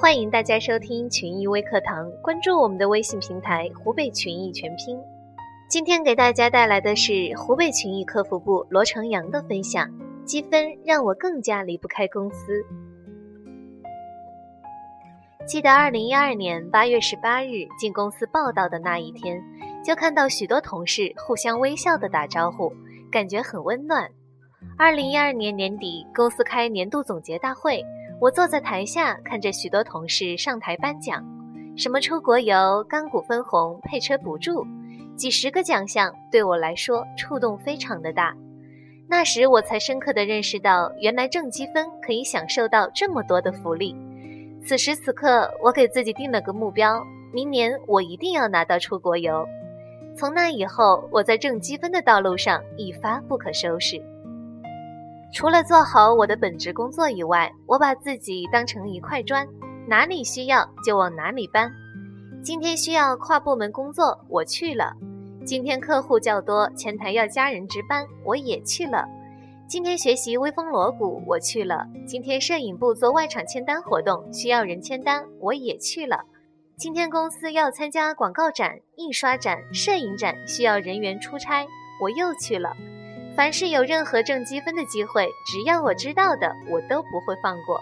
[0.00, 4.98] 欢迎大家收听群益微课堂，关注我们的微信平台“湖北群益全拼”。
[5.68, 9.86] 今天给大家带来的是湖北群益客服部罗成阳的分享：
[10.24, 12.64] 积分让我更加离不开公司。
[15.46, 19.38] 记得二零一二年八月十八日进公司报道的那一天，
[19.84, 22.72] 就看到许多同事互相微笑的打招呼，
[23.12, 24.10] 感觉很温暖。
[24.78, 27.84] 二零一二年年底，公司开年度总结大会，
[28.20, 31.24] 我坐在台下看着许多同事上台颁奖，
[31.74, 34.62] 什么出国游、干股分红、配车补助，
[35.16, 38.36] 几十个奖项，对我来说触动非常的大。
[39.08, 43.96] 那时我才深刻的认识到，原来挣积分可以享受到这么多的福利。
[44.62, 47.02] 此时此刻，我给自己定了个目标，
[47.32, 49.46] 明年我一定要拿到出国游。
[50.14, 53.98] 从那以后，我在挣积分的道路上一发不可收拾。
[55.32, 59.46] 除了做好我的本职工作以外，我把自己当成一块砖，
[59.86, 61.70] 哪里需要就往哪里搬。
[62.42, 64.96] 今天需要跨部门工作，我去了；
[65.44, 69.06] 今天客户较多，前台要加人值班，我也去了。
[69.68, 76.24] 今天学习微风锣鼓，我去了；今天摄影部做外场签单活动，需要人签单，我也去了；
[76.76, 81.64] 今天公司要参加广告展、印刷展、摄影展，需要人员出差，
[82.02, 82.76] 我又去了。
[83.40, 87.80] 凡是有任何挣积分的机会，只要我知道的，我都不会放过。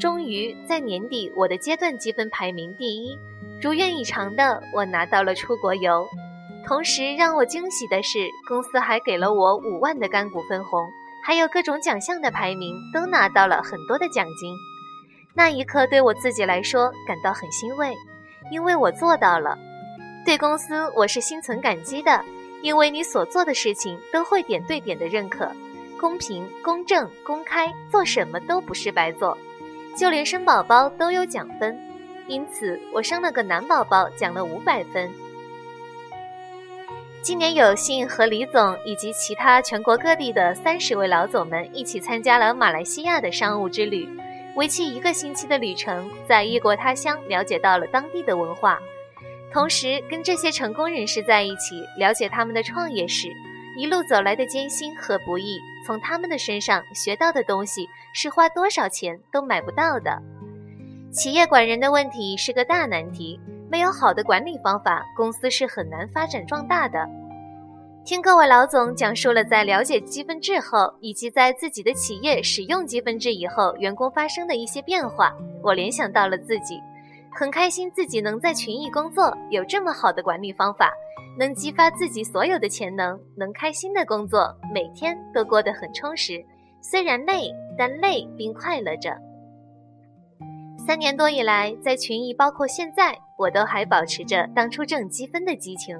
[0.00, 3.16] 终于在年底，我的阶段积分排名第一，
[3.62, 6.04] 如愿以偿的，我拿到了出国游。
[6.66, 10.84] 同时让我惊喜的是，公司还给了我五万的干股分红。
[11.24, 14.52] 还有各种奖项的排名都拿到了很多的奖金，
[15.32, 17.94] 那一刻对我自己来说感到很欣慰，
[18.50, 19.56] 因为我做到了。
[20.26, 22.20] 对公司我是心存感激的，
[22.62, 25.50] 因为你所做的事情都会点对点的认可，
[26.00, 29.36] 公平、公正、公开，做什么都不是白做，
[29.96, 31.78] 就连生宝宝都有奖分，
[32.28, 35.12] 因此我生了个男宝宝，奖了五百分。
[37.20, 44.08] 今年有幸和李总以及其他全国各地的三十位老总们一起参加了马来西亚的商务之旅，
[44.56, 48.80] 为期一个星期的旅程，在异国他乡了解到了当地的文化，
[49.52, 53.28] 同时跟这些成功人士在一起，了解他们的创业史，
[53.76, 60.20] 一路走来的艰辛和不易，从他们的身上学到的东西是花多少钱都买不到的。
[61.12, 63.38] 企业管人的问题是个大难题。
[63.70, 67.08] 没有好的管理方法，公司是很难发展壮大的。
[68.04, 75.32] 听各位老总讲述了在了解积分制后，以及在自己的企业使用积分制以后，员工发生的一些变化，
[75.62, 76.78] 我联想到了自己，
[77.34, 80.92] 很开心自己能在群益工作，有这么好的管理方法，
[81.38, 86.44] 能激发自己所有的潜能，能开心的工作，每天都过得很充实。
[86.82, 89.16] 虽然累，但累并快乐着。
[90.86, 95.98] 三年多以来，在群益，包括现在，我都还保持着当初挣积分的激情。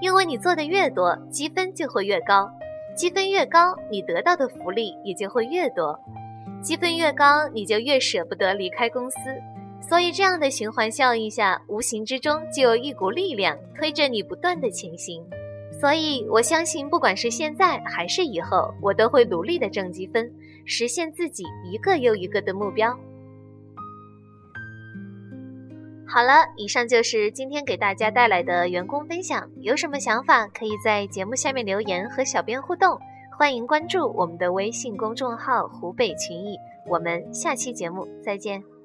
[0.00, 2.48] 因为你做的越多，积分就会越高，
[2.94, 5.98] 积分越高，你得到的福利也就会越多，
[6.62, 9.18] 积分越高，你就越舍不得离开公司。
[9.80, 15.24] 所以，这样的循环效应下，无形之中就有一股力量推着你不断的前行。
[15.80, 20.30] 所以，我相信，不管是现在还是以后，我都会努力的挣积分，
[20.64, 22.96] 实现自己一个又一个的目标。
[26.06, 29.48] 好了，以上就是今天给大家带来的员工分享。
[29.60, 32.98] 有什么想法，可以在节目下面留言和小编互动。
[33.38, 36.56] 欢迎关注我们的微信公众号“湖北群益”。
[36.86, 38.79] 我们下期节目再见。